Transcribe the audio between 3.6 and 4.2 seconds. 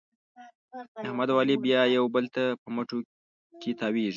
کې تاوېږي.